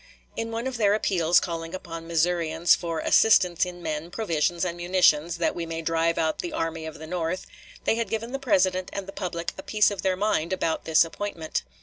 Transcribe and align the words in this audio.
In 0.35 0.49
one 0.49 0.65
of 0.65 0.77
their 0.77 0.95
appeals 0.95 1.39
calling 1.39 1.75
upon 1.75 2.01
the 2.01 2.07
Missourians 2.07 2.73
for 2.73 3.01
"assistance 3.01 3.67
in 3.67 3.83
men, 3.83 4.09
provisions, 4.09 4.65
and 4.65 4.75
munitions, 4.75 5.37
that 5.37 5.53
we 5.53 5.67
may 5.67 5.83
drive 5.83 6.17
out 6.17 6.39
the 6.39 6.53
'Army 6.53 6.87
of 6.87 6.97
the 6.97 7.05
North,'" 7.05 7.45
they 7.83 7.93
had 7.97 8.09
given 8.09 8.31
the 8.31 8.39
President 8.39 8.89
and 8.93 9.07
the 9.07 9.11
public 9.13 9.53
a 9.59 9.61
piece 9.61 9.91
of 9.91 10.01
their 10.01 10.17
mind 10.17 10.53
about 10.53 10.85
this 10.85 11.05
appointment. 11.05 11.61